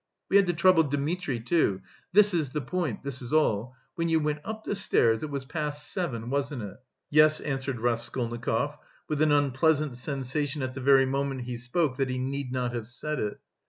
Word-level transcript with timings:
We 0.29 0.37
had 0.37 0.47
to 0.47 0.53
trouble 0.53 0.81
Dmitri 0.81 1.39
too.... 1.39 1.81
This 2.11 2.33
is 2.33 2.53
the 2.53 2.61
point, 2.61 3.03
this 3.03 3.21
is 3.21 3.31
all: 3.33 3.75
when 3.93 4.09
you 4.09 4.19
went 4.19 4.39
up 4.43 4.63
the 4.63 4.75
stairs 4.75 5.21
it 5.21 5.29
was 5.29 5.45
past 5.45 5.87
seven, 5.91 6.31
wasn't 6.31 6.63
it?" 6.63 6.77
"Yes," 7.11 7.39
answered 7.39 7.79
Raskolnikov, 7.79 8.77
with 9.07 9.21
an 9.21 9.31
unpleasant 9.31 9.97
sensation 9.97 10.63
at 10.63 10.73
the 10.73 10.81
very 10.81 11.05
moment 11.05 11.41
he 11.41 11.55
spoke 11.55 11.97
that 11.97 12.09
he 12.09 12.17
need 12.17 12.51
not 12.51 12.73
have 12.73 12.87
said 12.87 13.19
it. 13.19 13.39